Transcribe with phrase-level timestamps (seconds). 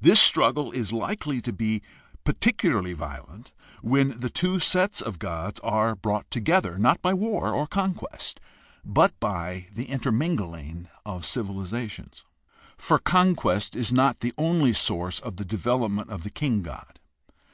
[0.00, 1.82] This struggle is likely to be
[2.24, 3.52] particularly violent
[3.82, 8.40] when the two sets of gods are brought together, not by war or conquest,
[8.86, 12.24] but by the inter mingling of civilizations.
[12.78, 16.98] For conquest is not the only source of the development of the king god.